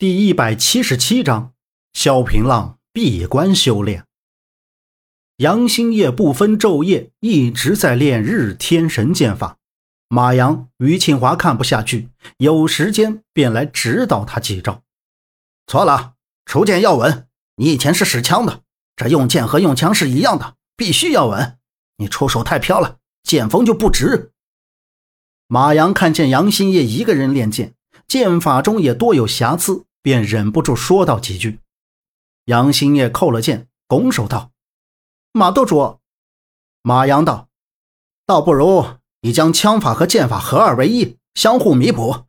[0.00, 1.54] 第一百七十七章，
[1.92, 4.04] 萧平浪闭关修炼。
[5.38, 9.56] 杨兴业不分昼夜，一直在练日天神剑法。
[10.06, 14.84] 马阳、于庆华看不下去，有时间便来指导他几招。
[15.66, 16.14] 错了，
[16.46, 17.26] 出剑要稳。
[17.56, 18.62] 你以前是使枪的，
[18.94, 21.58] 这用剑和用枪是一样的，必须要稳。
[21.96, 24.30] 你出手太飘了，剑锋就不直。
[25.48, 27.74] 马阳看见杨兴业一个人练剑，
[28.06, 29.86] 剑法中也多有瑕疵。
[30.08, 31.58] 便忍不住说道几句。
[32.46, 34.52] 杨兴业扣了剑，拱手道
[35.32, 35.98] ：“马舵主。”
[36.80, 37.50] 马阳道
[38.24, 38.86] ：“倒不如
[39.20, 42.24] 你将枪法和剑法合二为一，相互弥补。”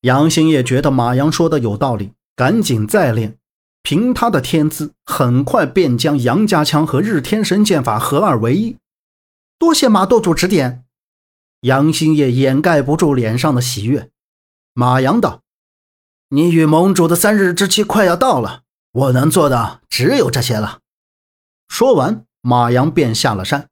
[0.00, 3.36] 杨兴业觉得马阳说的有道理，赶紧再练。
[3.82, 8.78] 凭他的天资，很快便将杨家枪和日天神剑法合二为一。
[9.58, 10.86] 多谢马舵主指点。
[11.60, 14.10] 杨兴业掩盖不住脸上的喜悦。
[14.72, 15.42] 马阳道。
[16.30, 20.80] 你与盟主的三日之期快要到了，我能做的只有这些了。
[21.68, 23.68] 说完，马阳便下了山。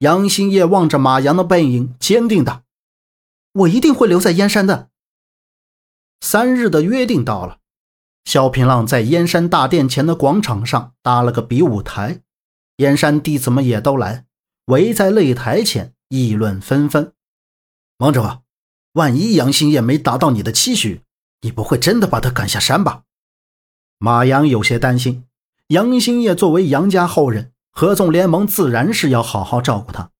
[0.00, 2.64] 杨兴业望着马阳的背影，坚定道
[3.52, 4.90] ：“我一定会留在燕山的。”
[6.20, 7.60] 三日的约定到了，
[8.26, 12.20] 萧平浪在燕山大殿前的广场上搭了个比武台，
[12.76, 14.26] 燕山弟子们也都来，
[14.66, 17.14] 围在擂台前议论纷纷。
[17.96, 18.22] 盟主，
[18.92, 21.00] 万一杨兴业没达到你的期许？
[21.44, 23.02] 你不会真的把他赶下山吧？
[23.98, 25.26] 马阳有些担心。
[25.68, 30.10] 杨兴业作为杨家后人，合纵联盟自然是要好好照顾他。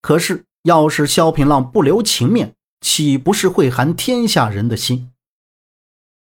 [0.00, 5.12] 可是，要是萧平浪不留情面，岂不是会寒天下人的心？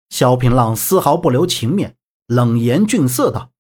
[0.09, 3.51] 萧平浪丝毫不留情面，冷言峻色道：“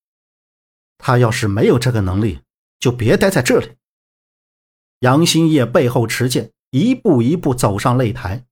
[0.96, 2.40] 他要是没有这个能力，
[2.80, 3.76] 就别待在这里。”
[5.00, 8.46] 杨兴业背后持剑，一步一步走上擂台。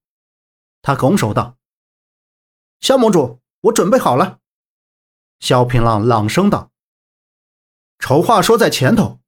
[0.82, 1.56] 他拱手道。
[2.80, 4.38] 萧盟主，我准备好了。
[5.40, 6.70] 萧平浪朗声道
[7.98, 9.20] ：“丑话说在前头，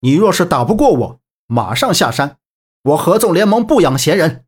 [0.00, 2.38] 你若是打不过我，马上下山。
[2.82, 4.44] 我合纵联盟不养闲人。”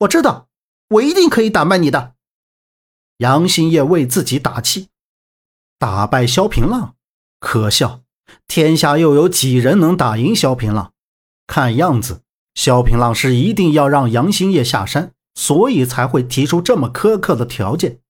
[0.00, 0.48] 我知道，
[0.88, 2.14] 我一定可以打败你的。
[3.18, 4.88] 杨兴业为自己打气。
[5.78, 6.96] 打败萧平浪，
[7.38, 8.02] 可笑！
[8.46, 10.92] 天下又有几人能打赢萧平浪？
[11.46, 12.22] 看样子，
[12.54, 15.14] 萧平浪是一定要让杨兴业下山。
[15.38, 18.00] 所以才会提出这么苛刻的条件。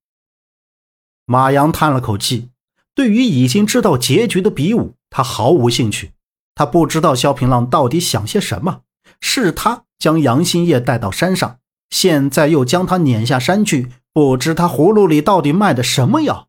[1.26, 2.48] 马阳叹了口气，
[2.94, 6.12] 对于已经知道结局的比武，他毫无兴趣。
[6.54, 8.80] 他不知道萧平浪到底想些什么。
[9.20, 11.58] 是他将杨新业带到山上，
[11.90, 16.48] 现在又将他撵下山去，不知他葫芦里到底卖的什么药。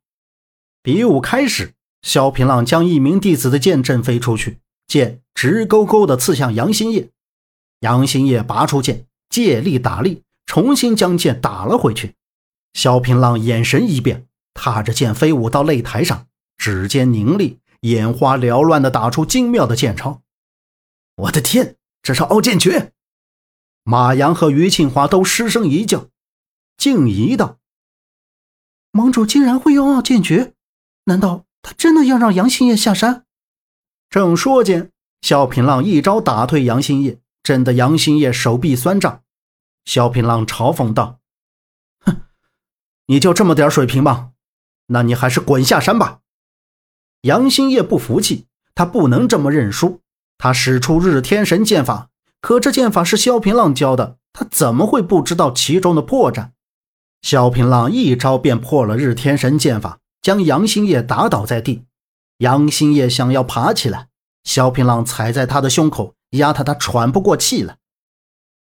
[0.82, 7.10] 比武开始，萧平浪将一名弟子的剑震飞出去，剑直勾勾地刺向杨新业。
[7.82, 10.24] 杨新业拔出剑，借力打力。
[10.50, 12.16] 重新将剑打了回去，
[12.74, 16.26] 萧平浪眼神一变，踏着剑飞舞到擂台上，
[16.58, 20.24] 指尖凝厉，眼花缭乱地打出精妙的剑招。
[21.18, 22.94] 我的天，这是傲剑诀！
[23.84, 26.08] 马阳和于庆华都失声一叫。
[26.78, 27.60] 静怡道
[28.92, 30.54] ：“盟主竟然会用傲剑诀？
[31.04, 33.24] 难道他真的要让杨兴业下山？”
[34.10, 34.90] 正说间，
[35.22, 39.22] 萧平浪一招打退杨兴业，震得杨兴业手臂酸胀。
[39.90, 41.18] 萧平浪嘲讽道
[42.06, 42.22] ：“哼，
[43.08, 44.34] 你就这么点水平吗？
[44.86, 46.20] 那你还是滚下山吧。”
[47.22, 48.46] 杨兴业不服气，
[48.76, 50.02] 他不能这么认输。
[50.38, 56.52] 他使出日天神剑法，可这剑法是萧平浪教的，他怎么会不知道其中的破绽？
[57.24, 61.86] 萧平浪一招便破了日天神剑法，将杨兴业打倒在地。
[62.38, 64.10] 杨兴业想要爬起来，
[64.44, 67.79] 萧平浪踩在他的胸口，压得他喘不过气来。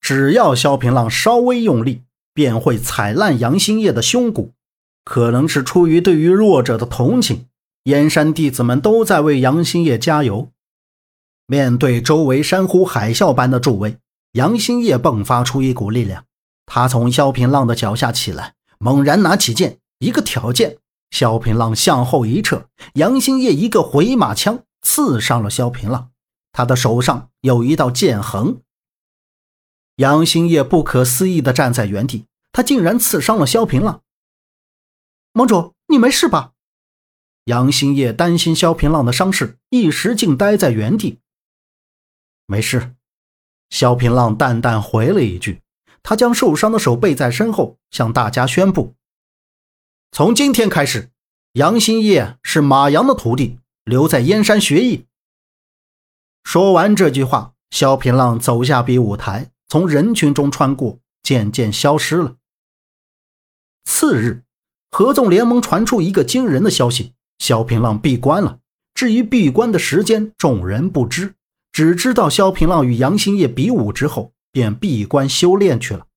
[0.09, 2.01] 只要萧平浪稍微用力，
[2.33, 4.53] 便会踩烂杨兴业的胸骨。
[5.05, 7.45] 可能是出于对于弱者的同情，
[7.83, 10.49] 燕山弟子们都在为杨兴业加油。
[11.45, 13.97] 面对周围山呼海啸般的助威，
[14.31, 16.25] 杨兴业迸发出一股力量。
[16.65, 20.77] 他从萧平浪的脚下起来，猛然拿起剑，一个挑剑，
[21.11, 22.63] 萧平浪向后一撤，
[22.93, 26.09] 杨兴业一个回马枪刺伤了萧平浪。
[26.51, 28.57] 他的手上有一道剑痕。
[29.99, 34.01] 杨兴业不可思议地站在原地，他竟然刺伤了萧平浪。
[35.33, 36.53] 盟主，你没事吧？
[37.43, 41.19] 杨兴业担心萧平浪的伤势，一时竟呆在原地。
[42.45, 42.95] 没事，
[43.69, 45.61] 萧平浪淡淡回了一句。
[46.01, 48.95] 他将受伤的手背在身后，向大家宣布：
[50.13, 51.11] 从今天开始，
[51.53, 55.07] 杨兴业是马阳的徒弟，留在燕山学艺。
[56.45, 59.51] 说完这句话，萧平浪走下比武台。
[59.69, 62.35] 从人群中穿过，渐渐消失了。
[63.85, 64.43] 次日，
[64.91, 68.59] 合纵联盟传出一个惊人的消息：萧平浪闭关了。
[68.95, 71.35] 至于闭关的时间，众人不知，
[71.71, 76.07] 只知道萧平浪与杨兴业比武之后便闭关修炼去了。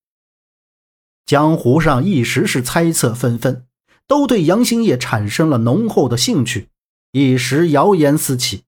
[1.26, 3.66] 江湖上一时是猜测纷纷，
[4.06, 6.68] 都对杨兴业产生了浓厚的兴趣，
[7.12, 8.64] 一时谣言四起。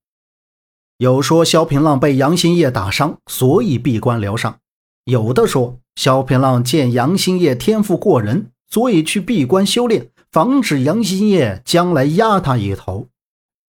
[0.98, 4.60] 有说萧平浪被杨兴业打伤，所以闭关疗伤；
[5.04, 13.08] 有的说萧平浪见杨兴业天赋过人，所以去闭关修炼，防止杨兴业将来压他一头。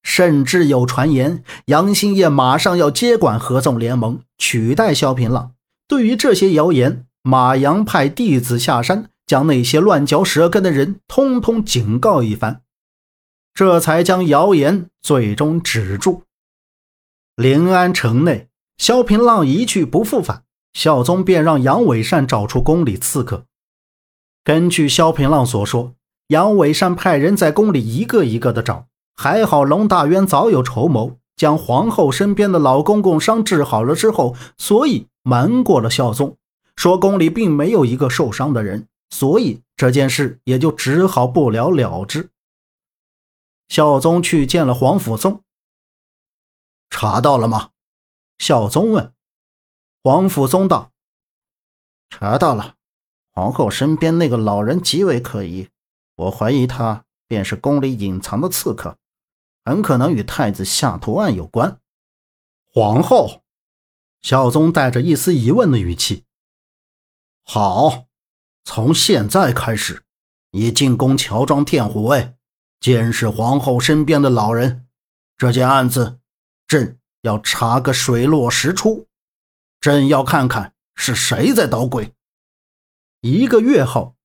[0.01, 5.51] 甚至有传言，杨兴业马上要接管合纵联盟，取代萧平浪。
[5.87, 12.61] 对于这些谣言，马阳派弟子下山，将那些乱嚼舌根的人通通警告一番，
[13.53, 16.23] 这才将谣言最终止住。
[17.35, 18.47] 临安城内，
[18.77, 20.43] 萧平浪一去不复返，
[20.75, 23.45] 孝宗便让杨伟善找出宫里刺客。
[24.43, 25.95] 根据萧平浪所说，
[26.27, 28.85] 杨伟善派人在宫里一个一个的找。
[29.15, 36.35] 还好龙大渊早有筹谋，将皇后身边的老公公伤治好了之后，所以瞒过了孝宗，
[36.75, 42.29] 说宫里并没有一个受伤的人，所以这件事也就只好不了了之。
[43.69, 45.39] 孝宗去见了皇甫嵩，
[46.89, 47.69] 查到了吗？
[48.37, 49.14] 孝宗问。
[50.05, 50.91] 皇甫嵩道
[52.11, 52.75] ：“查到了，
[53.31, 55.69] 皇后身边那个老人极为可疑，
[56.13, 58.99] 我怀疑他便是宫里隐藏的刺客。”
[59.65, 61.79] 很可能与太子下图案有关。
[62.71, 63.41] 皇后，
[64.21, 66.25] 孝宗带着一丝疑问的语气
[67.43, 68.05] ：“好，
[68.63, 70.03] 从现在开始，
[70.51, 72.35] 你进宫乔装殿虎卫，
[72.79, 74.87] 监视皇后身边的老人。
[75.35, 76.19] 这件案子，
[76.67, 79.07] 朕要查个水落石出。
[79.85, 82.11] 朕要看看是谁在捣鬼。”
[83.21, 84.15] 一个月后，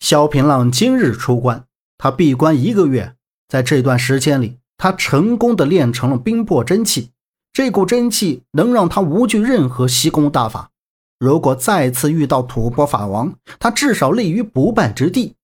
[0.00, 1.66] 萧平浪今日出关，
[1.98, 3.14] 他闭关一个月，
[3.46, 4.58] 在这段时间里。
[4.78, 7.10] 他成功的练成了冰魄真气，
[7.52, 10.70] 这股真气能让他无惧任何西宫大法。
[11.18, 15.34] 如果再次遇到吐蕃法王，他至少立于不败之地。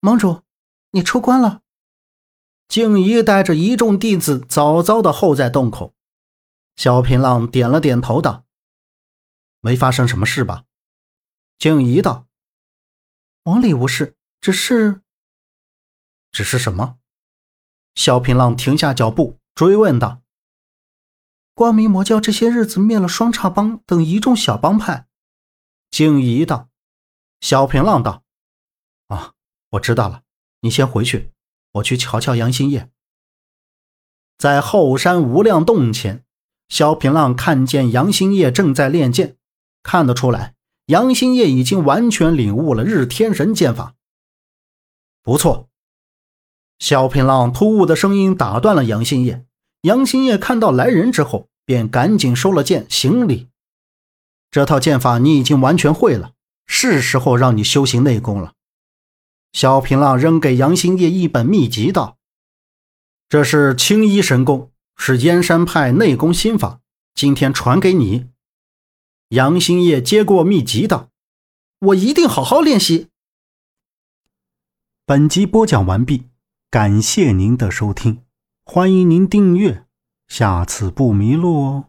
[0.00, 0.42] 盟主，
[0.92, 1.62] 你出关了。
[2.68, 5.92] 静怡带着一众弟子早早的候在洞口。
[6.78, 8.46] 萧平浪点了点头，道
[9.58, 10.64] ：“没发生什么事吧？”
[11.58, 12.28] 静怡道
[13.42, 15.02] ：“王里无事，只是……
[16.30, 17.00] 只是什么？”
[17.96, 20.22] 萧平浪停下脚步，追问道
[21.52, 25.08] ：“光明魔教这些日子灭了双叉帮等一众小帮派。”
[25.90, 26.70] 静怡道
[27.42, 28.22] ：“萧平浪道，
[29.08, 29.34] 啊，
[29.70, 30.22] 我知道了。
[30.60, 31.32] 你先回去，
[31.72, 32.92] 我去瞧瞧杨新业。”
[34.38, 36.24] 在后山无量洞前，
[36.68, 39.36] 萧平浪看见杨新业正在练剑，
[39.82, 40.54] 看得出来，
[40.86, 43.94] 杨新业已经完全领悟了日天神剑法。
[45.22, 45.68] 不错。
[46.78, 49.44] 萧平浪突兀的声音打断了杨新业。
[49.82, 53.48] 杨新业看到来人之后，便赶紧收了剑，行礼
[54.50, 56.32] ：“这套剑法你已经完全会了，
[56.66, 58.54] 是时候让你修行内功了。”
[59.52, 62.18] 萧平浪扔给杨新业一本秘籍，道
[63.28, 66.80] ：“这是青衣神功，是燕山派内功心法，
[67.14, 68.26] 今天传给你。”
[69.30, 71.08] 杨兴业接过秘籍，道
[71.80, 73.08] ：“我一定好好练习。”
[75.06, 76.24] 本集播讲完毕。
[76.70, 78.24] 感谢您的收听，
[78.62, 79.86] 欢迎您订阅，
[80.26, 81.88] 下次不迷路哦。